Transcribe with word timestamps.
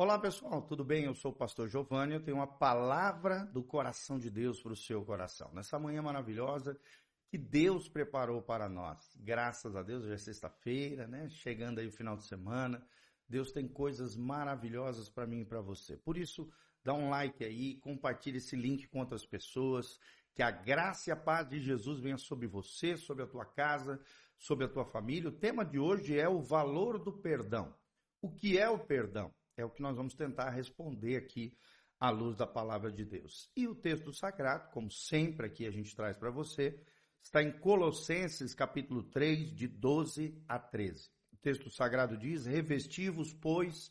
Olá 0.00 0.16
pessoal, 0.16 0.62
tudo 0.62 0.84
bem? 0.84 1.06
Eu 1.06 1.14
sou 1.16 1.32
o 1.32 1.34
pastor 1.34 1.66
Giovanni, 1.66 2.14
eu 2.14 2.22
tenho 2.22 2.36
uma 2.36 2.46
palavra 2.46 3.44
do 3.46 3.64
coração 3.64 4.16
de 4.16 4.30
Deus 4.30 4.62
para 4.62 4.72
o 4.72 4.76
seu 4.76 5.04
coração. 5.04 5.50
Nessa 5.52 5.76
manhã 5.76 6.00
maravilhosa 6.00 6.78
que 7.26 7.36
Deus 7.36 7.88
preparou 7.88 8.40
para 8.40 8.68
nós. 8.68 9.12
Graças 9.16 9.74
a 9.74 9.82
Deus, 9.82 10.04
hoje 10.04 10.14
é 10.14 10.18
sexta-feira, 10.18 11.08
né? 11.08 11.28
Chegando 11.28 11.80
aí 11.80 11.88
o 11.88 11.90
final 11.90 12.16
de 12.16 12.22
semana. 12.22 12.80
Deus 13.28 13.50
tem 13.50 13.66
coisas 13.66 14.16
maravilhosas 14.16 15.08
para 15.08 15.26
mim 15.26 15.40
e 15.40 15.44
para 15.44 15.60
você. 15.60 15.96
Por 15.96 16.16
isso, 16.16 16.48
dá 16.84 16.94
um 16.94 17.10
like 17.10 17.44
aí, 17.44 17.80
compartilhe 17.80 18.36
esse 18.36 18.54
link 18.54 18.86
com 18.86 19.00
outras 19.00 19.26
pessoas. 19.26 19.98
Que 20.32 20.44
a 20.44 20.50
graça 20.52 21.10
e 21.10 21.12
a 21.12 21.16
paz 21.16 21.48
de 21.48 21.58
Jesus 21.58 21.98
venha 21.98 22.18
sobre 22.18 22.46
você, 22.46 22.96
sobre 22.96 23.24
a 23.24 23.26
tua 23.26 23.44
casa, 23.44 24.00
sobre 24.36 24.64
a 24.64 24.68
tua 24.68 24.84
família. 24.84 25.28
O 25.28 25.32
tema 25.32 25.64
de 25.64 25.76
hoje 25.76 26.16
é 26.16 26.28
o 26.28 26.40
valor 26.40 27.00
do 27.00 27.12
perdão. 27.12 27.74
O 28.22 28.30
que 28.30 28.56
é 28.56 28.70
o 28.70 28.78
perdão? 28.78 29.34
É 29.58 29.64
o 29.64 29.70
que 29.70 29.82
nós 29.82 29.96
vamos 29.96 30.14
tentar 30.14 30.50
responder 30.50 31.16
aqui 31.16 31.52
à 31.98 32.10
luz 32.10 32.36
da 32.36 32.46
palavra 32.46 32.92
de 32.92 33.04
Deus. 33.04 33.50
E 33.56 33.66
o 33.66 33.74
texto 33.74 34.12
sagrado, 34.12 34.70
como 34.70 34.88
sempre 34.88 35.46
aqui 35.46 35.66
a 35.66 35.70
gente 35.72 35.96
traz 35.96 36.16
para 36.16 36.30
você, 36.30 36.80
está 37.20 37.42
em 37.42 37.50
Colossenses 37.50 38.54
capítulo 38.54 39.02
3, 39.02 39.52
de 39.52 39.66
12 39.66 40.40
a 40.46 40.60
13. 40.60 41.10
O 41.32 41.36
texto 41.38 41.68
sagrado 41.70 42.16
diz: 42.16 42.46
Revestivos, 42.46 43.34
pois, 43.34 43.90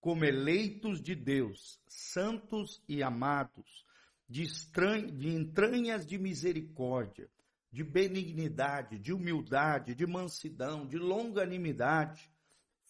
como 0.00 0.24
eleitos 0.24 1.02
de 1.02 1.16
Deus, 1.16 1.80
santos 1.88 2.80
e 2.88 3.02
amados, 3.02 3.84
de, 4.28 4.44
estran... 4.44 5.04
de 5.04 5.30
entranhas 5.30 6.06
de 6.06 6.16
misericórdia, 6.16 7.28
de 7.72 7.82
benignidade, 7.82 9.00
de 9.00 9.12
humildade, 9.12 9.96
de 9.96 10.06
mansidão, 10.06 10.86
de 10.86 10.96
longanimidade, 10.96 12.30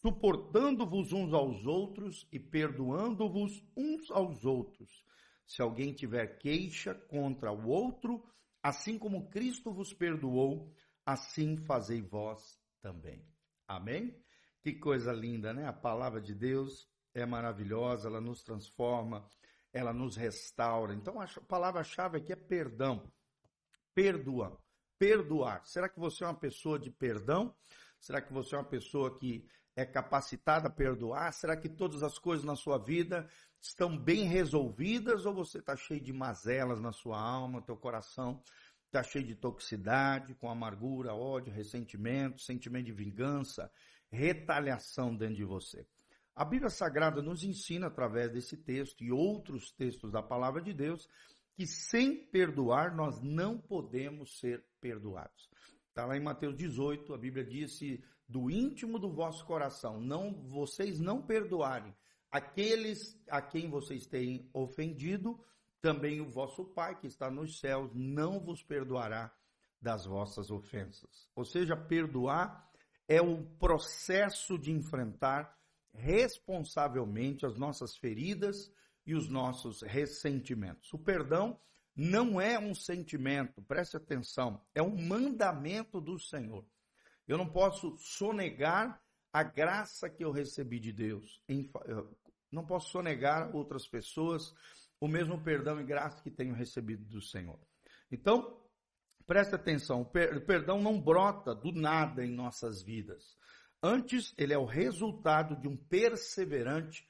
suportando-vos 0.00 1.12
uns 1.12 1.32
aos 1.32 1.66
outros 1.66 2.26
e 2.30 2.38
perdoando-vos 2.38 3.64
uns 3.76 4.10
aos 4.10 4.44
outros. 4.44 5.04
Se 5.46 5.62
alguém 5.62 5.92
tiver 5.92 6.38
queixa 6.38 6.94
contra 6.94 7.50
o 7.50 7.68
outro, 7.68 8.22
assim 8.62 8.98
como 8.98 9.28
Cristo 9.30 9.72
vos 9.72 9.92
perdoou, 9.92 10.72
assim 11.04 11.56
fazei 11.56 12.02
vós 12.02 12.60
também. 12.80 13.26
Amém? 13.66 14.14
Que 14.62 14.74
coisa 14.74 15.12
linda, 15.12 15.52
né? 15.52 15.66
A 15.66 15.72
palavra 15.72 16.20
de 16.20 16.34
Deus 16.34 16.88
é 17.14 17.24
maravilhosa, 17.24 18.08
ela 18.08 18.20
nos 18.20 18.42
transforma, 18.42 19.28
ela 19.72 19.92
nos 19.92 20.16
restaura. 20.16 20.94
Então 20.94 21.20
a 21.20 21.26
palavra-chave 21.48 22.18
aqui 22.18 22.32
é 22.32 22.36
perdão. 22.36 23.10
Perdoa. 23.94 24.58
Perdoar. 24.98 25.64
Será 25.66 25.88
que 25.88 25.98
você 25.98 26.24
é 26.24 26.26
uma 26.26 26.38
pessoa 26.38 26.78
de 26.78 26.90
perdão? 26.90 27.54
Será 28.00 28.20
que 28.20 28.32
você 28.32 28.54
é 28.54 28.58
uma 28.58 28.64
pessoa 28.64 29.18
que 29.18 29.48
é 29.78 29.86
capacitada 29.86 30.66
a 30.66 30.70
perdoar? 30.70 31.32
Será 31.32 31.56
que 31.56 31.68
todas 31.68 32.02
as 32.02 32.18
coisas 32.18 32.44
na 32.44 32.56
sua 32.56 32.78
vida 32.78 33.28
estão 33.60 33.96
bem 33.96 34.24
resolvidas 34.24 35.24
ou 35.24 35.32
você 35.32 35.58
está 35.58 35.76
cheio 35.76 36.00
de 36.00 36.12
mazelas 36.12 36.80
na 36.80 36.90
sua 36.90 37.20
alma, 37.20 37.62
teu 37.62 37.76
coração 37.76 38.42
está 38.86 39.04
cheio 39.04 39.24
de 39.24 39.36
toxicidade, 39.36 40.34
com 40.34 40.50
amargura, 40.50 41.14
ódio, 41.14 41.52
ressentimento, 41.52 42.42
sentimento 42.42 42.86
de 42.86 42.92
vingança, 42.92 43.70
retaliação 44.10 45.14
dentro 45.14 45.36
de 45.36 45.44
você? 45.44 45.86
A 46.34 46.44
Bíblia 46.44 46.70
Sagrada 46.70 47.22
nos 47.22 47.44
ensina 47.44 47.86
através 47.86 48.32
desse 48.32 48.56
texto 48.56 49.04
e 49.04 49.12
outros 49.12 49.70
textos 49.70 50.10
da 50.10 50.22
palavra 50.22 50.60
de 50.60 50.72
Deus 50.72 51.08
que 51.54 51.68
sem 51.68 52.16
perdoar 52.16 52.96
nós 52.96 53.20
não 53.20 53.58
podemos 53.58 54.40
ser 54.40 54.64
perdoados. 54.80 55.48
Está 55.88 56.06
lá 56.06 56.16
em 56.16 56.22
Mateus 56.22 56.56
18, 56.56 57.12
a 57.12 57.18
Bíblia 57.18 57.44
disse 57.44 58.02
do 58.28 58.50
íntimo 58.50 58.98
do 58.98 59.10
vosso 59.10 59.44
coração, 59.44 60.00
não 60.00 60.32
vocês 60.46 61.00
não 61.00 61.22
perdoarem 61.22 61.94
aqueles 62.30 63.18
a 63.28 63.40
quem 63.40 63.70
vocês 63.70 64.06
têm 64.06 64.48
ofendido, 64.52 65.38
também 65.80 66.20
o 66.20 66.28
vosso 66.28 66.64
Pai 66.64 66.98
que 66.98 67.06
está 67.06 67.30
nos 67.30 67.58
céus 67.58 67.90
não 67.94 68.40
vos 68.40 68.62
perdoará 68.62 69.32
das 69.80 70.04
vossas 70.04 70.50
ofensas. 70.50 71.30
Ou 71.34 71.44
seja, 71.44 71.76
perdoar 71.76 72.68
é 73.06 73.22
o 73.22 73.44
processo 73.58 74.58
de 74.58 74.72
enfrentar 74.72 75.56
responsavelmente 75.94 77.46
as 77.46 77.56
nossas 77.56 77.96
feridas 77.96 78.70
e 79.06 79.14
os 79.14 79.28
nossos 79.28 79.82
ressentimentos. 79.82 80.92
O 80.92 80.98
perdão 80.98 81.58
não 81.98 82.40
é 82.40 82.56
um 82.56 82.76
sentimento, 82.76 83.60
preste 83.62 83.96
atenção, 83.96 84.64
é 84.72 84.80
um 84.80 84.96
mandamento 84.96 86.00
do 86.00 86.16
Senhor. 86.16 86.64
Eu 87.26 87.36
não 87.36 87.50
posso 87.50 87.96
sonegar 87.96 89.02
a 89.32 89.42
graça 89.42 90.08
que 90.08 90.24
eu 90.24 90.30
recebi 90.30 90.78
de 90.78 90.92
Deus. 90.92 91.42
não 92.52 92.64
posso 92.64 92.90
sonegar 92.90 93.54
outras 93.54 93.88
pessoas 93.88 94.54
o 95.00 95.08
mesmo 95.08 95.42
perdão 95.42 95.80
e 95.80 95.84
graça 95.84 96.22
que 96.22 96.30
tenho 96.30 96.54
recebido 96.54 97.04
do 97.04 97.20
Senhor. 97.20 97.58
Então, 98.12 98.62
preste 99.26 99.56
atenção, 99.56 100.02
o 100.02 100.06
perdão 100.06 100.80
não 100.80 101.00
brota 101.00 101.52
do 101.52 101.72
nada 101.72 102.24
em 102.24 102.30
nossas 102.30 102.80
vidas. 102.80 103.36
Antes, 103.82 104.32
ele 104.38 104.52
é 104.52 104.58
o 104.58 104.64
resultado 104.64 105.56
de 105.56 105.66
um 105.66 105.76
perseverante 105.76 107.04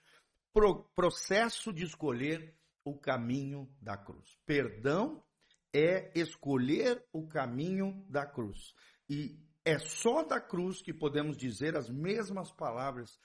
processo 0.95 1.73
de 1.73 1.85
escolher 1.85 2.58
o 2.89 2.99
caminho 2.99 3.69
da 3.81 3.97
cruz. 3.97 4.39
Perdão 4.47 5.23
é 5.73 6.11
escolher 6.19 7.05
o 7.13 7.27
caminho 7.27 8.05
da 8.09 8.27
cruz. 8.27 8.75
E 9.09 9.39
é 9.65 9.79
só 9.79 10.23
da 10.23 10.41
cruz 10.41 10.81
que 10.81 10.93
podemos 10.93 11.37
dizer 11.37 11.77
as 11.77 11.91
mesmas 11.91 12.51
palavras 12.51 13.19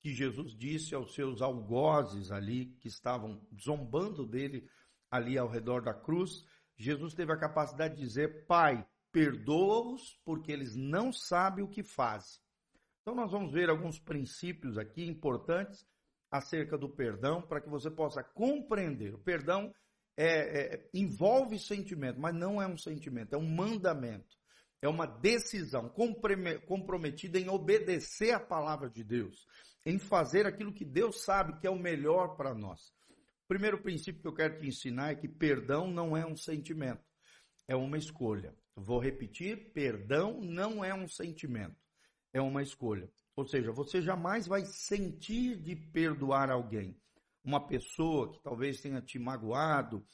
que 0.00 0.14
Jesus 0.14 0.56
disse 0.56 0.94
aos 0.94 1.14
seus 1.14 1.42
algozes 1.42 2.30
ali, 2.30 2.74
que 2.80 2.88
estavam 2.88 3.46
zombando 3.60 4.26
dele 4.26 4.66
ali 5.10 5.36
ao 5.36 5.48
redor 5.48 5.82
da 5.82 5.92
cruz. 5.92 6.44
Jesus 6.76 7.12
teve 7.12 7.32
a 7.32 7.38
capacidade 7.38 7.96
de 7.96 8.00
dizer: 8.00 8.46
Pai, 8.46 8.86
perdoa-os, 9.12 10.18
porque 10.24 10.50
eles 10.50 10.74
não 10.74 11.12
sabem 11.12 11.62
o 11.62 11.68
que 11.68 11.82
fazem. 11.82 12.40
Então, 13.02 13.14
nós 13.14 13.30
vamos 13.30 13.52
ver 13.52 13.68
alguns 13.68 13.98
princípios 13.98 14.78
aqui 14.78 15.04
importantes 15.04 15.86
acerca 16.30 16.78
do 16.78 16.88
perdão 16.88 17.42
para 17.42 17.60
que 17.60 17.68
você 17.68 17.90
possa 17.90 18.22
compreender. 18.22 19.14
O 19.14 19.18
perdão 19.18 19.74
é, 20.16 20.26
é, 20.26 20.90
envolve 20.94 21.58
sentimento, 21.58 22.20
mas 22.20 22.34
não 22.34 22.60
é 22.60 22.66
um 22.66 22.76
sentimento, 22.76 23.34
é 23.34 23.38
um 23.38 23.48
mandamento. 23.48 24.38
É 24.82 24.88
uma 24.88 25.06
decisão 25.06 25.90
comprometida 26.66 27.38
em 27.38 27.50
obedecer 27.50 28.32
a 28.32 28.40
palavra 28.40 28.88
de 28.88 29.04
Deus, 29.04 29.46
em 29.84 29.98
fazer 29.98 30.46
aquilo 30.46 30.72
que 30.72 30.86
Deus 30.86 31.22
sabe 31.22 31.58
que 31.58 31.66
é 31.66 31.70
o 31.70 31.78
melhor 31.78 32.34
para 32.36 32.54
nós. 32.54 32.88
O 33.44 33.48
primeiro 33.48 33.82
princípio 33.82 34.22
que 34.22 34.28
eu 34.28 34.34
quero 34.34 34.58
te 34.58 34.66
ensinar 34.66 35.10
é 35.10 35.16
que 35.16 35.28
perdão 35.28 35.90
não 35.90 36.16
é 36.16 36.24
um 36.24 36.36
sentimento, 36.36 37.04
é 37.68 37.76
uma 37.76 37.98
escolha. 37.98 38.54
Vou 38.74 38.98
repetir: 38.98 39.70
perdão 39.72 40.40
não 40.40 40.82
é 40.82 40.94
um 40.94 41.06
sentimento, 41.06 41.76
é 42.32 42.40
uma 42.40 42.62
escolha. 42.62 43.10
Ou 43.36 43.46
seja, 43.46 43.72
você 43.72 44.02
jamais 44.02 44.46
vai 44.46 44.64
sentir 44.64 45.56
de 45.56 45.76
perdoar 45.76 46.50
alguém. 46.50 46.96
Uma 47.42 47.66
pessoa 47.66 48.30
que 48.32 48.42
talvez 48.42 48.80
tenha 48.80 49.00
te 49.00 49.18
magoado, 49.18 50.04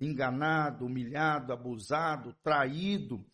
enganado, 0.00 0.84
humilhado, 0.84 1.52
abusado, 1.52 2.34
traído, 2.42 3.24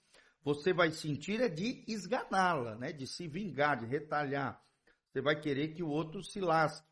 você 0.43 0.73
vai 0.73 0.91
sentir 0.91 1.41
é 1.41 1.49
de 1.49 1.84
esganá-la, 1.87 2.77
né? 2.77 2.93
de 2.93 3.06
se 3.06 3.27
vingar, 3.27 3.78
de 3.78 3.87
retalhar. 3.87 4.62
Você 5.09 5.21
vai 5.21 5.39
querer 5.39 5.75
que 5.75 5.83
o 5.83 5.89
outro 5.89 6.22
se 6.22 6.41
lasque. 6.41 6.89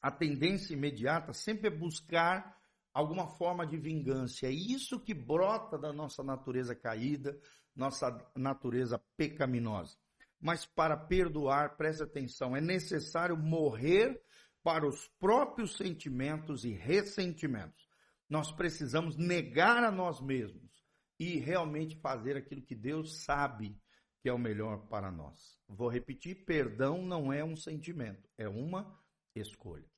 A 0.00 0.10
tendência 0.10 0.74
imediata 0.74 1.32
sempre 1.32 1.68
é 1.68 1.70
buscar 1.70 2.58
alguma 2.92 3.28
forma 3.28 3.66
de 3.66 3.76
vingança. 3.76 4.46
É 4.46 4.50
isso 4.50 5.00
que 5.00 5.14
brota 5.14 5.78
da 5.78 5.92
nossa 5.92 6.22
natureza 6.22 6.74
caída, 6.74 7.38
nossa 7.76 8.10
natureza 8.34 8.98
pecaminosa 9.16 9.96
mas 10.44 10.66
para 10.66 10.94
perdoar, 10.94 11.74
preste 11.74 12.02
atenção, 12.02 12.54
é 12.54 12.60
necessário 12.60 13.34
morrer 13.34 14.22
para 14.62 14.86
os 14.86 15.08
próprios 15.18 15.74
sentimentos 15.74 16.66
e 16.66 16.70
ressentimentos. 16.70 17.88
Nós 18.28 18.52
precisamos 18.52 19.16
negar 19.16 19.82
a 19.82 19.90
nós 19.90 20.20
mesmos 20.20 20.84
e 21.18 21.38
realmente 21.38 21.96
fazer 21.96 22.36
aquilo 22.36 22.60
que 22.60 22.74
Deus 22.74 23.24
sabe 23.24 23.74
que 24.20 24.28
é 24.28 24.34
o 24.34 24.38
melhor 24.38 24.86
para 24.86 25.10
nós. 25.10 25.58
Vou 25.66 25.88
repetir: 25.88 26.44
perdão 26.44 27.00
não 27.00 27.32
é 27.32 27.42
um 27.42 27.56
sentimento, 27.56 28.28
é 28.36 28.46
uma 28.46 29.02
escolha. 29.34 29.90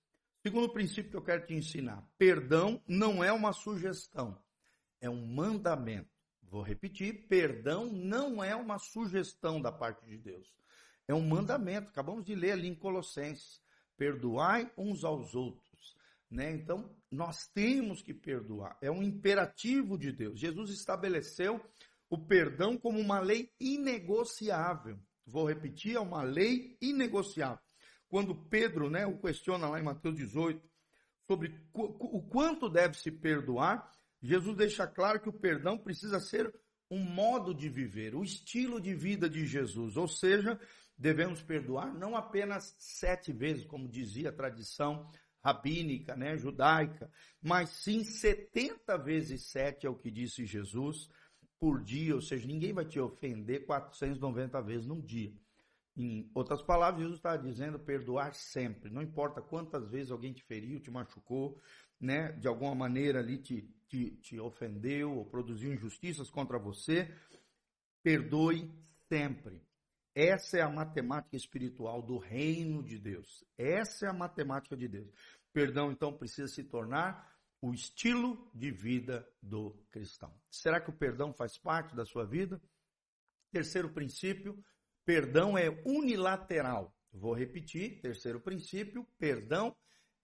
Segundo 0.44 0.72
princípio 0.72 1.10
que 1.10 1.16
eu 1.16 1.24
quero 1.24 1.44
te 1.44 1.54
ensinar: 1.54 2.08
perdão 2.16 2.80
não 2.86 3.24
é 3.24 3.32
uma 3.32 3.52
sugestão, 3.52 4.40
é 5.00 5.10
um 5.10 5.26
mandamento. 5.26 6.15
Vou 6.50 6.62
repetir: 6.62 7.26
perdão 7.28 7.86
não 7.86 8.42
é 8.42 8.54
uma 8.54 8.78
sugestão 8.78 9.60
da 9.60 9.72
parte 9.72 10.04
de 10.06 10.16
Deus. 10.16 10.54
É 11.08 11.14
um 11.14 11.26
mandamento. 11.26 11.88
Acabamos 11.88 12.24
de 12.24 12.34
ler 12.34 12.52
ali 12.52 12.68
em 12.68 12.74
Colossenses: 12.74 13.60
perdoai 13.96 14.70
uns 14.76 15.04
aos 15.04 15.34
outros. 15.34 15.96
Né? 16.30 16.52
Então, 16.52 16.90
nós 17.10 17.46
temos 17.48 18.02
que 18.02 18.12
perdoar. 18.12 18.76
É 18.80 18.90
um 18.90 19.02
imperativo 19.02 19.96
de 19.96 20.10
Deus. 20.10 20.38
Jesus 20.38 20.70
estabeleceu 20.70 21.60
o 22.10 22.18
perdão 22.18 22.76
como 22.76 22.98
uma 22.98 23.20
lei 23.20 23.52
inegociável. 23.60 24.98
Vou 25.26 25.46
repetir: 25.46 25.96
é 25.96 26.00
uma 26.00 26.22
lei 26.22 26.76
inegociável. 26.80 27.64
quando 28.08 28.34
Pedro, 28.34 28.88
né, 28.88 29.06
o 29.06 29.18
questiona 29.18 29.68
lá 29.68 29.80
em 29.80 29.84
Mateus 29.84 30.16
18 30.16 30.62
sobre 31.26 31.60
o 31.72 32.22
quanto 32.22 32.68
deve 32.68 32.96
se 32.96 33.10
perdoar, 33.10 33.90
Jesus 34.22 34.56
deixa 34.56 34.86
claro 34.86 35.20
que 35.20 35.28
o 35.28 35.38
perdão 35.38 35.78
precisa 35.78 36.18
ser 36.20 36.52
um 36.90 37.00
modo 37.00 37.54
de 37.54 37.68
viver, 37.68 38.14
o 38.14 38.22
estilo 38.22 38.80
de 38.80 38.94
vida 38.94 39.28
de 39.28 39.44
Jesus. 39.44 39.96
Ou 39.96 40.08
seja, 40.08 40.58
devemos 40.96 41.42
perdoar 41.42 41.92
não 41.94 42.16
apenas 42.16 42.74
sete 42.78 43.32
vezes, 43.32 43.64
como 43.64 43.88
dizia 43.88 44.30
a 44.30 44.32
tradição 44.32 45.10
rabínica, 45.44 46.16
né, 46.16 46.36
judaica, 46.36 47.08
mas 47.40 47.70
sim 47.70 48.02
70 48.02 48.96
vezes 48.98 49.48
sete 49.48 49.86
é 49.86 49.90
o 49.90 49.94
que 49.94 50.10
disse 50.10 50.44
Jesus 50.44 51.08
por 51.58 51.82
dia, 51.82 52.14
ou 52.16 52.20
seja, 52.20 52.46
ninguém 52.46 52.72
vai 52.72 52.84
te 52.84 52.98
ofender 52.98 53.64
490 53.64 54.60
vezes 54.62 54.86
num 54.86 55.00
dia. 55.00 55.32
Em 55.96 56.30
outras 56.34 56.62
palavras, 56.62 57.00
Jesus 57.00 57.18
está 57.18 57.36
dizendo 57.36 57.78
perdoar 57.78 58.34
sempre, 58.34 58.90
não 58.90 59.00
importa 59.00 59.40
quantas 59.40 59.88
vezes 59.88 60.10
alguém 60.10 60.32
te 60.32 60.42
feriu, 60.42 60.80
te 60.80 60.90
machucou, 60.90 61.58
né, 61.98 62.32
de 62.32 62.48
alguma 62.48 62.74
maneira 62.74 63.20
ali 63.20 63.38
te, 63.38 63.72
te, 63.88 64.10
te 64.16 64.38
ofendeu 64.38 65.12
ou 65.12 65.24
produziu 65.24 65.72
injustiças 65.72 66.30
contra 66.30 66.58
você, 66.58 67.12
perdoe 68.02 68.70
sempre. 69.08 69.62
Essa 70.14 70.58
é 70.58 70.62
a 70.62 70.70
matemática 70.70 71.36
espiritual 71.36 72.00
do 72.00 72.16
reino 72.16 72.82
de 72.82 72.98
Deus. 72.98 73.44
Essa 73.58 74.06
é 74.06 74.08
a 74.08 74.14
matemática 74.14 74.76
de 74.76 74.88
Deus. 74.88 75.12
Perdão, 75.52 75.92
então, 75.92 76.16
precisa 76.16 76.48
se 76.48 76.64
tornar 76.64 77.34
o 77.60 77.72
estilo 77.72 78.50
de 78.54 78.70
vida 78.70 79.28
do 79.42 79.72
cristão. 79.90 80.32
Será 80.50 80.80
que 80.80 80.90
o 80.90 80.96
perdão 80.96 81.32
faz 81.32 81.58
parte 81.58 81.94
da 81.94 82.04
sua 82.04 82.24
vida? 82.24 82.60
Terceiro 83.50 83.90
princípio, 83.90 84.62
perdão 85.04 85.56
é 85.56 85.68
unilateral. 85.84 86.94
Vou 87.12 87.34
repetir, 87.34 88.00
terceiro 88.00 88.40
princípio, 88.40 89.06
perdão 89.18 89.74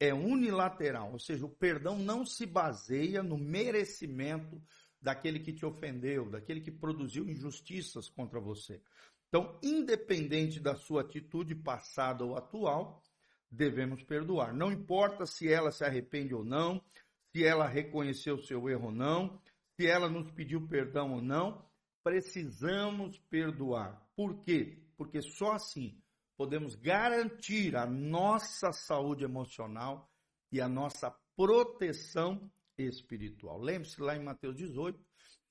é 0.02 0.12
unilateral, 0.12 1.12
ou 1.12 1.18
seja, 1.20 1.46
o 1.46 1.48
perdão 1.48 1.96
não 1.96 2.26
se 2.26 2.44
baseia 2.44 3.22
no 3.22 3.38
merecimento 3.38 4.60
daquele 5.00 5.38
que 5.38 5.52
te 5.52 5.64
ofendeu, 5.64 6.28
daquele 6.28 6.60
que 6.60 6.72
produziu 6.72 7.28
injustiças 7.28 8.08
contra 8.08 8.40
você. 8.40 8.82
Então, 9.28 9.56
independente 9.62 10.58
da 10.58 10.74
sua 10.74 11.02
atitude 11.02 11.54
passada 11.54 12.24
ou 12.24 12.36
atual, 12.36 13.00
devemos 13.48 14.02
perdoar. 14.02 14.52
Não 14.52 14.72
importa 14.72 15.24
se 15.24 15.48
ela 15.48 15.70
se 15.70 15.84
arrepende 15.84 16.34
ou 16.34 16.44
não, 16.44 16.82
se 17.30 17.44
ela 17.44 17.68
reconheceu 17.68 18.38
seu 18.38 18.68
erro 18.68 18.86
ou 18.86 18.92
não, 18.92 19.40
se 19.76 19.86
ela 19.86 20.08
nos 20.08 20.28
pediu 20.32 20.66
perdão 20.66 21.12
ou 21.12 21.22
não, 21.22 21.64
precisamos 22.02 23.20
perdoar. 23.30 24.04
Por 24.16 24.42
quê? 24.42 24.82
Porque 24.96 25.22
só 25.22 25.52
assim 25.52 25.96
podemos 26.36 26.74
garantir 26.74 27.76
a 27.76 27.86
nossa 27.86 28.72
saúde 28.72 29.24
emocional 29.24 30.10
e 30.50 30.60
a 30.60 30.68
nossa 30.68 31.10
proteção 31.36 32.50
espiritual. 32.76 33.58
Lembre-se 33.60 34.00
lá 34.00 34.16
em 34.16 34.22
Mateus 34.22 34.56
18, 34.56 34.98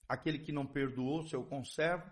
aquele 0.08 0.40
que 0.40 0.52
não 0.52 0.66
perdoou 0.66 1.24
seu 1.24 1.44
conservo 1.44 2.12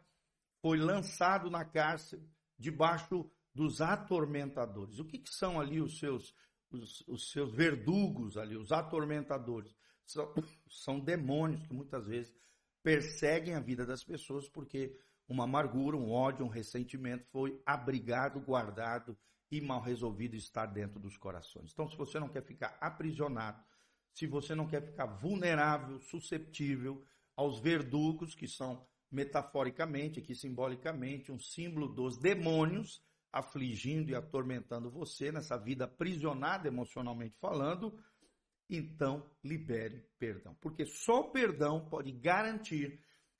foi 0.61 0.77
lançado 0.77 1.49
na 1.49 1.65
cárcere 1.65 2.27
debaixo 2.57 3.29
dos 3.53 3.81
atormentadores. 3.81 4.99
O 4.99 5.05
que, 5.05 5.17
que 5.19 5.29
são 5.29 5.59
ali 5.59 5.81
os 5.81 5.99
seus, 5.99 6.33
os, 6.71 7.01
os, 7.07 7.31
seus 7.31 7.53
verdugos 7.53 8.37
ali, 8.37 8.55
os 8.55 8.71
atormentadores? 8.71 9.75
São, 10.05 10.33
são 10.69 10.99
demônios 10.99 11.65
que 11.65 11.73
muitas 11.73 12.07
vezes 12.07 12.33
perseguem 12.83 13.55
a 13.55 13.59
vida 13.59 13.85
das 13.85 14.03
pessoas 14.03 14.47
porque 14.47 14.97
uma 15.29 15.43
amargura, 15.43 15.95
um 15.95 16.11
ódio, 16.11 16.43
um 16.43 16.49
ressentimento 16.49 17.23
foi 17.31 17.61
abrigado, 17.63 18.41
guardado 18.41 19.15
e 19.51 19.61
mal 19.61 19.79
resolvido 19.79 20.35
estar 20.35 20.65
dentro 20.65 20.99
dos 20.99 21.15
corações. 21.17 21.71
Então, 21.71 21.87
se 21.87 21.95
você 21.95 22.19
não 22.19 22.27
quer 22.27 22.43
ficar 22.43 22.75
aprisionado, 22.81 23.63
se 24.11 24.25
você 24.25 24.55
não 24.55 24.67
quer 24.67 24.81
ficar 24.81 25.05
vulnerável, 25.05 25.99
susceptível 26.01 27.05
aos 27.35 27.59
verdugos, 27.59 28.33
que 28.33 28.47
são 28.47 28.85
metaforicamente, 29.11 30.19
aqui 30.19 30.33
simbolicamente, 30.33 31.31
um 31.31 31.39
símbolo 31.39 31.87
dos 31.87 32.17
demônios 32.17 33.01
afligindo 33.31 34.11
e 34.11 34.15
atormentando 34.15 34.89
você 34.89 35.31
nessa 35.31 35.57
vida 35.57 35.85
aprisionada 35.85 36.67
emocionalmente 36.67 37.37
falando, 37.39 37.95
então 38.67 39.29
libere 39.43 40.07
perdão. 40.17 40.55
Porque 40.59 40.85
só 40.85 41.21
o 41.21 41.31
perdão 41.31 41.87
pode 41.87 42.11
garantir 42.11 42.99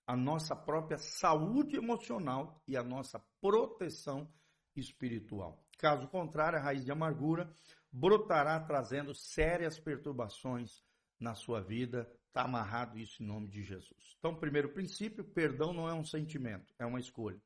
a 0.10 0.18
nossa 0.18 0.56
própria 0.56 0.98
saúde 0.98 1.76
emocional 1.76 2.60
e 2.68 2.76
a 2.76 2.82
nossa 2.82 3.20
proteção 3.40 4.28
espiritual. 4.76 5.64
Caso 5.78 6.08
contrário, 6.08 6.58
a 6.58 6.62
raiz 6.64 6.84
de 6.84 6.92
amargura 6.92 7.56
brotará 7.92 8.60
trazendo 8.60 9.14
sérias 9.14 9.80
perturbações 9.80 10.84
na 11.20 11.36
sua 11.36 11.62
vida. 11.62 12.12
Está 12.26 12.42
amarrado 12.42 12.98
isso 12.98 13.22
em 13.22 13.28
nome 13.28 13.50
de 13.50 13.62
Jesus. 13.62 14.16
Então, 14.18 14.34
primeiro 14.34 14.74
princípio, 14.74 15.24
perdão 15.24 15.74
não 15.74 15.88
é 15.88 15.94
um 15.94 16.04
sentimento, 16.04 16.74
é 16.80 16.88
uma 16.88 17.00
escolha. 17.00 17.40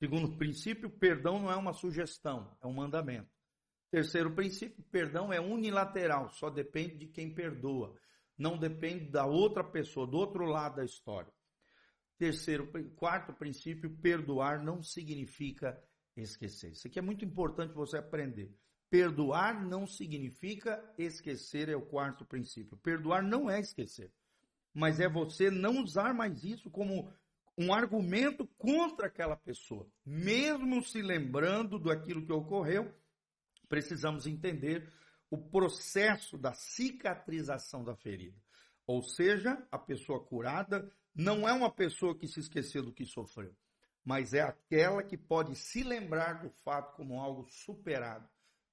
Segundo 0.00 0.36
princípio, 0.36 0.90
perdão 0.90 1.38
não 1.38 1.52
é 1.52 1.56
uma 1.56 1.72
sugestão, 1.72 2.52
é 2.60 2.66
um 2.66 2.74
mandamento. 2.74 3.30
Terceiro 3.92 4.34
princípio, 4.34 4.82
perdão 4.90 5.32
é 5.32 5.40
unilateral, 5.40 6.30
só 6.30 6.50
depende 6.50 6.96
de 6.96 7.06
quem 7.06 7.32
perdoa, 7.32 7.94
não 8.36 8.58
depende 8.58 9.08
da 9.08 9.24
outra 9.24 9.62
pessoa, 9.62 10.04
do 10.04 10.16
outro 10.16 10.46
lado 10.46 10.76
da 10.76 10.84
história. 10.84 11.32
Terceiro, 12.22 12.70
quarto 12.94 13.32
princípio, 13.32 13.90
perdoar 13.96 14.62
não 14.62 14.80
significa 14.80 15.76
esquecer. 16.16 16.70
Isso 16.70 16.86
aqui 16.86 17.00
é 17.00 17.02
muito 17.02 17.24
importante 17.24 17.74
você 17.74 17.98
aprender. 17.98 18.56
Perdoar 18.88 19.66
não 19.66 19.88
significa 19.88 20.80
esquecer, 20.96 21.68
é 21.68 21.74
o 21.74 21.84
quarto 21.84 22.24
princípio. 22.24 22.76
Perdoar 22.76 23.24
não 23.24 23.50
é 23.50 23.58
esquecer, 23.58 24.12
mas 24.72 25.00
é 25.00 25.08
você 25.08 25.50
não 25.50 25.82
usar 25.82 26.14
mais 26.14 26.44
isso 26.44 26.70
como 26.70 27.12
um 27.58 27.74
argumento 27.74 28.46
contra 28.56 29.08
aquela 29.08 29.36
pessoa. 29.36 29.90
Mesmo 30.06 30.80
se 30.80 31.02
lembrando 31.02 31.76
daquilo 31.76 32.24
que 32.24 32.32
ocorreu, 32.32 32.94
precisamos 33.68 34.28
entender 34.28 34.88
o 35.28 35.36
processo 35.36 36.38
da 36.38 36.52
cicatrização 36.52 37.82
da 37.82 37.96
ferida. 37.96 38.40
Ou 38.86 39.02
seja, 39.02 39.60
a 39.72 39.78
pessoa 39.78 40.24
curada 40.24 40.88
não 41.14 41.48
é 41.48 41.52
uma 41.52 41.70
pessoa 41.70 42.16
que 42.16 42.26
se 42.26 42.40
esqueceu 42.40 42.82
do 42.82 42.92
que 42.92 43.04
sofreu, 43.04 43.54
mas 44.04 44.32
é 44.32 44.40
aquela 44.40 45.02
que 45.02 45.16
pode 45.16 45.54
se 45.54 45.82
lembrar 45.82 46.42
do 46.42 46.50
fato 46.50 46.96
como 46.96 47.20
algo 47.20 47.46
superado, 47.48 48.28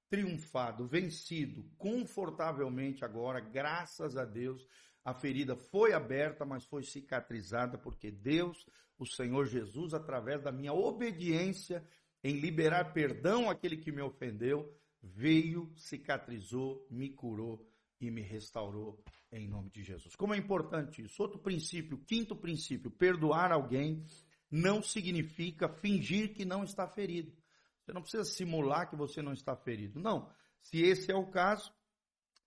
triunfado, 0.08 0.86
vencido, 0.86 1.64
confortavelmente 1.76 3.04
agora, 3.04 3.40
graças 3.40 4.16
a 4.16 4.24
Deus. 4.24 4.66
A 5.04 5.14
ferida 5.14 5.54
foi 5.54 5.92
aberta, 5.92 6.44
mas 6.44 6.64
foi 6.64 6.82
cicatrizada, 6.82 7.78
porque 7.78 8.10
Deus, 8.10 8.66
o 8.98 9.06
Senhor 9.06 9.46
Jesus, 9.46 9.94
através 9.94 10.42
da 10.42 10.50
minha 10.50 10.72
obediência 10.72 11.86
em 12.22 12.38
liberar 12.38 12.92
perdão 12.92 13.48
àquele 13.48 13.76
que 13.76 13.92
me 13.92 14.02
ofendeu, 14.02 14.76
veio, 15.02 15.72
cicatrizou, 15.76 16.86
me 16.90 17.08
curou 17.08 17.69
e 18.00 18.10
me 18.10 18.22
restaurou 18.22 19.02
em 19.30 19.46
nome 19.46 19.70
de 19.70 19.82
Jesus. 19.82 20.16
Como 20.16 20.34
é 20.34 20.38
importante 20.38 21.02
isso? 21.02 21.22
Outro 21.22 21.38
princípio, 21.38 21.98
quinto 21.98 22.34
princípio, 22.34 22.90
perdoar 22.90 23.52
alguém 23.52 24.04
não 24.50 24.82
significa 24.82 25.68
fingir 25.68 26.34
que 26.34 26.44
não 26.44 26.64
está 26.64 26.88
ferido. 26.88 27.32
Você 27.80 27.92
não 27.92 28.02
precisa 28.02 28.24
simular 28.24 28.88
que 28.88 28.96
você 28.96 29.22
não 29.22 29.32
está 29.32 29.54
ferido. 29.54 30.00
Não. 30.00 30.32
Se 30.60 30.80
esse 30.80 31.10
é 31.12 31.14
o 31.14 31.30
caso, 31.30 31.72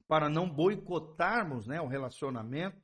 para 0.07 0.29
não 0.29 0.49
boicotarmos 0.49 1.67
né, 1.67 1.79
o 1.79 1.87
relacionamento, 1.87 2.81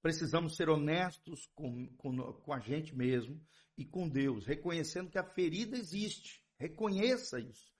precisamos 0.00 0.56
ser 0.56 0.68
honestos 0.68 1.48
com, 1.54 1.86
com, 1.96 2.32
com 2.32 2.52
a 2.52 2.58
gente 2.58 2.94
mesmo 2.94 3.40
e 3.76 3.84
com 3.84 4.08
Deus, 4.08 4.46
reconhecendo 4.46 5.10
que 5.10 5.18
a 5.18 5.24
ferida 5.24 5.76
existe. 5.76 6.42
Reconheça 6.58 7.40
isso. 7.40 7.72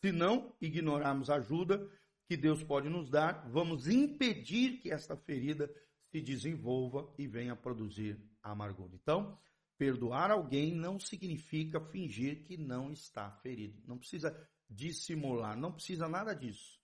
Se 0.00 0.12
não 0.12 0.54
ignorarmos 0.60 1.28
a 1.30 1.36
ajuda, 1.36 1.88
que 2.28 2.36
Deus 2.36 2.62
pode 2.62 2.90
nos 2.90 3.08
dar, 3.08 3.48
vamos 3.48 3.88
impedir 3.88 4.80
que 4.82 4.92
esta 4.92 5.16
ferida 5.16 5.68
se 6.10 6.20
desenvolva 6.20 7.10
e 7.16 7.26
venha 7.26 7.56
produzir 7.56 8.22
amargura. 8.42 8.94
Então, 8.94 9.38
perdoar 9.78 10.30
alguém 10.30 10.74
não 10.74 11.00
significa 11.00 11.80
fingir 11.80 12.44
que 12.44 12.58
não 12.58 12.92
está 12.92 13.30
ferido. 13.30 13.82
Não 13.86 13.96
precisa 13.96 14.36
dissimular, 14.68 15.56
não 15.56 15.72
precisa 15.72 16.06
nada 16.06 16.34
disso. 16.34 16.78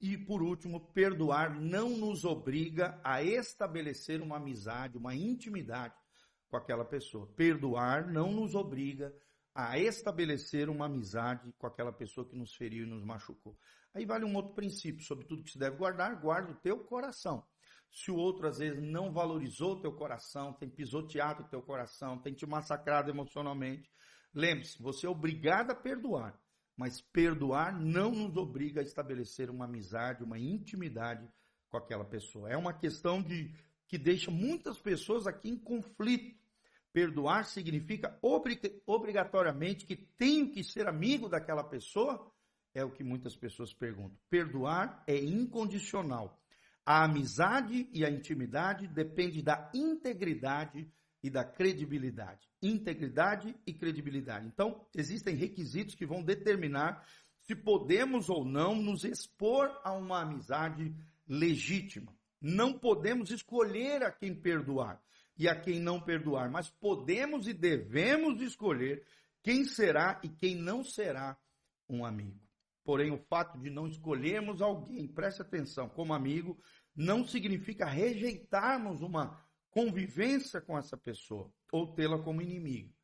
E 0.00 0.16
por 0.16 0.40
último, 0.42 0.80
perdoar 0.92 1.54
não 1.60 1.90
nos 1.90 2.24
obriga 2.24 2.98
a 3.04 3.22
estabelecer 3.22 4.22
uma 4.22 4.36
amizade, 4.36 4.96
uma 4.96 5.14
intimidade 5.14 5.94
com 6.48 6.56
aquela 6.56 6.84
pessoa. 6.84 7.26
Perdoar 7.26 8.10
não 8.10 8.32
nos 8.32 8.54
obriga 8.54 9.14
a 9.56 9.78
estabelecer 9.78 10.68
uma 10.68 10.84
amizade 10.84 11.50
com 11.56 11.66
aquela 11.66 11.90
pessoa 11.90 12.28
que 12.28 12.36
nos 12.36 12.54
feriu 12.54 12.84
e 12.84 12.90
nos 12.90 13.02
machucou. 13.02 13.56
Aí 13.94 14.04
vale 14.04 14.26
um 14.26 14.36
outro 14.36 14.52
princípio, 14.52 15.02
sobre 15.02 15.24
tudo 15.24 15.42
que 15.42 15.50
se 15.50 15.58
deve 15.58 15.76
guardar, 15.76 16.20
guarda 16.20 16.52
o 16.52 16.56
teu 16.56 16.78
coração. 16.80 17.42
Se 17.90 18.10
o 18.10 18.16
outro 18.16 18.46
às 18.46 18.58
vezes 18.58 18.82
não 18.82 19.10
valorizou 19.10 19.72
o 19.72 19.80
teu 19.80 19.92
coração, 19.92 20.52
tem 20.52 20.68
pisoteado 20.68 21.42
o 21.42 21.48
teu 21.48 21.62
coração, 21.62 22.18
tem 22.18 22.34
te 22.34 22.44
massacrado 22.44 23.10
emocionalmente, 23.10 23.90
lembre-se, 24.34 24.82
você 24.82 25.06
é 25.06 25.08
obrigado 25.08 25.70
a 25.70 25.74
perdoar, 25.74 26.38
mas 26.76 27.00
perdoar 27.00 27.80
não 27.80 28.10
nos 28.10 28.36
obriga 28.36 28.82
a 28.82 28.84
estabelecer 28.84 29.48
uma 29.48 29.64
amizade, 29.64 30.22
uma 30.22 30.38
intimidade 30.38 31.26
com 31.70 31.78
aquela 31.78 32.04
pessoa. 32.04 32.50
É 32.50 32.56
uma 32.58 32.74
questão 32.74 33.22
de 33.22 33.54
que 33.88 33.96
deixa 33.96 34.30
muitas 34.30 34.78
pessoas 34.78 35.26
aqui 35.26 35.48
em 35.48 35.58
conflito. 35.58 36.36
Perdoar 36.96 37.44
significa 37.44 38.18
obrigatoriamente 38.86 39.84
que 39.84 39.94
tenho 39.94 40.50
que 40.50 40.64
ser 40.64 40.88
amigo 40.88 41.28
daquela 41.28 41.62
pessoa? 41.62 42.32
É 42.72 42.82
o 42.82 42.90
que 42.90 43.04
muitas 43.04 43.36
pessoas 43.36 43.70
perguntam. 43.70 44.18
Perdoar 44.30 45.04
é 45.06 45.14
incondicional. 45.22 46.42
A 46.86 47.04
amizade 47.04 47.86
e 47.92 48.02
a 48.02 48.08
intimidade 48.08 48.88
dependem 48.88 49.42
da 49.42 49.70
integridade 49.74 50.90
e 51.22 51.28
da 51.28 51.44
credibilidade. 51.44 52.48
Integridade 52.62 53.54
e 53.66 53.74
credibilidade. 53.74 54.46
Então, 54.46 54.80
existem 54.94 55.36
requisitos 55.36 55.94
que 55.94 56.06
vão 56.06 56.22
determinar 56.22 57.06
se 57.42 57.54
podemos 57.54 58.30
ou 58.30 58.42
não 58.42 58.74
nos 58.74 59.04
expor 59.04 59.70
a 59.84 59.92
uma 59.92 60.22
amizade 60.22 60.96
legítima. 61.28 62.16
Não 62.40 62.72
podemos 62.72 63.30
escolher 63.30 64.02
a 64.02 64.10
quem 64.10 64.34
perdoar 64.34 64.98
e 65.36 65.48
a 65.48 65.54
quem 65.58 65.80
não 65.80 66.00
perdoar, 66.00 66.50
mas 66.50 66.70
podemos 66.70 67.46
e 67.46 67.52
devemos 67.52 68.40
escolher 68.40 69.04
quem 69.42 69.64
será 69.64 70.20
e 70.24 70.28
quem 70.28 70.56
não 70.56 70.82
será 70.82 71.38
um 71.88 72.04
amigo. 72.04 72.40
Porém, 72.84 73.10
o 73.10 73.18
fato 73.18 73.58
de 73.58 73.68
não 73.68 73.86
escolhermos 73.86 74.62
alguém, 74.62 75.08
preste 75.08 75.42
atenção, 75.42 75.88
como 75.88 76.14
amigo, 76.14 76.58
não 76.94 77.26
significa 77.26 77.84
rejeitarmos 77.84 79.02
uma 79.02 79.44
convivência 79.70 80.60
com 80.60 80.78
essa 80.78 80.96
pessoa 80.96 81.52
ou 81.70 81.92
tê-la 81.94 82.18
como 82.18 82.40
inimigo. 82.40 82.94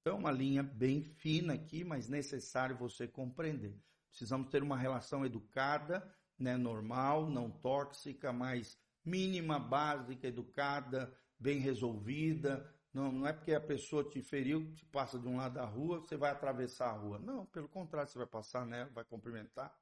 Então, 0.00 0.16
é 0.16 0.18
uma 0.18 0.30
linha 0.30 0.62
bem 0.62 1.02
fina 1.02 1.54
aqui, 1.54 1.84
mas 1.84 2.08
necessário 2.08 2.76
você 2.76 3.08
compreender. 3.08 3.76
Precisamos 4.08 4.48
ter 4.48 4.62
uma 4.62 4.78
relação 4.78 5.24
educada, 5.24 6.06
né, 6.38 6.56
normal, 6.56 7.28
não 7.28 7.50
tóxica, 7.50 8.32
mas 8.32 8.78
mínima, 9.04 9.58
básica, 9.58 10.26
educada, 10.26 11.12
bem 11.40 11.58
resolvida. 11.58 12.70
Não, 12.92 13.10
não 13.10 13.26
é 13.26 13.32
porque 13.32 13.54
a 13.54 13.60
pessoa 13.60 14.04
te 14.04 14.20
feriu, 14.20 14.72
te 14.74 14.84
passa 14.84 15.18
de 15.18 15.26
um 15.26 15.36
lado 15.36 15.54
da 15.54 15.64
rua, 15.64 16.00
você 16.00 16.16
vai 16.16 16.30
atravessar 16.30 16.90
a 16.90 16.96
rua. 16.96 17.18
Não, 17.18 17.46
pelo 17.46 17.68
contrário, 17.68 18.10
você 18.10 18.18
vai 18.18 18.26
passar 18.26 18.66
nela, 18.66 18.90
vai 18.92 19.04
cumprimentar, 19.04 19.74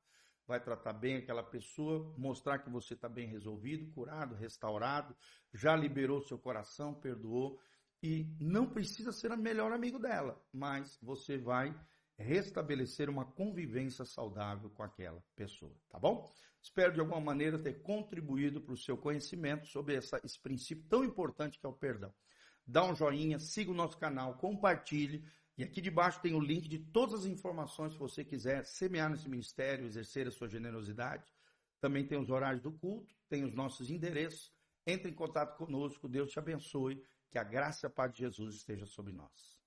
vai 0.46 0.60
tratar 0.60 0.92
bem 0.92 1.16
aquela 1.16 1.42
pessoa, 1.42 2.14
mostrar 2.16 2.58
que 2.58 2.70
você 2.70 2.94
está 2.94 3.08
bem 3.08 3.26
resolvido, 3.26 3.90
curado, 3.92 4.34
restaurado, 4.34 5.16
já 5.52 5.74
liberou 5.74 6.20
seu 6.20 6.38
coração, 6.38 6.94
perdoou. 6.94 7.58
E 8.02 8.36
não 8.38 8.66
precisa 8.66 9.10
ser 9.10 9.32
o 9.32 9.36
melhor 9.36 9.72
amigo 9.72 9.98
dela, 9.98 10.40
mas 10.52 10.96
você 11.02 11.36
vai 11.36 11.74
restabelecer 12.16 13.08
uma 13.08 13.24
convivência 13.24 14.04
saudável 14.04 14.70
com 14.70 14.82
aquela 14.82 15.22
pessoa, 15.34 15.74
tá 15.88 15.98
bom? 15.98 16.30
Espero 16.60 16.92
de 16.92 17.00
alguma 17.00 17.20
maneira 17.20 17.58
ter 17.58 17.82
contribuído 17.82 18.60
para 18.60 18.74
o 18.74 18.76
seu 18.76 18.96
conhecimento 18.96 19.66
sobre 19.66 19.94
essa, 19.94 20.20
esse 20.24 20.38
princípio 20.40 20.84
tão 20.88 21.04
importante 21.04 21.58
que 21.58 21.66
é 21.66 21.68
o 21.68 21.72
perdão. 21.72 22.12
Dá 22.66 22.84
um 22.84 22.94
joinha, 22.94 23.38
siga 23.38 23.70
o 23.70 23.74
nosso 23.74 23.96
canal, 23.96 24.36
compartilhe. 24.36 25.24
E 25.56 25.64
aqui 25.64 25.80
debaixo 25.80 26.20
tem 26.20 26.34
o 26.34 26.40
link 26.40 26.68
de 26.68 26.78
todas 26.78 27.20
as 27.20 27.26
informações 27.26 27.92
se 27.92 27.98
você 27.98 28.24
quiser 28.24 28.64
semear 28.64 29.10
nesse 29.10 29.28
ministério, 29.28 29.86
exercer 29.86 30.28
a 30.28 30.30
sua 30.30 30.48
generosidade. 30.48 31.32
Também 31.80 32.06
tem 32.06 32.18
os 32.18 32.30
horários 32.30 32.62
do 32.62 32.72
culto, 32.72 33.14
tem 33.28 33.44
os 33.44 33.54
nossos 33.54 33.90
endereços. 33.90 34.52
Entre 34.86 35.10
em 35.10 35.14
contato 35.14 35.56
conosco, 35.56 36.08
Deus 36.08 36.30
te 36.30 36.38
abençoe, 36.38 37.02
que 37.30 37.38
a 37.38 37.44
graça 37.44 37.86
e 37.86 37.88
a 37.88 37.90
paz 37.90 38.12
de 38.12 38.18
Jesus 38.18 38.56
esteja 38.56 38.86
sobre 38.86 39.12
nós. 39.12 39.57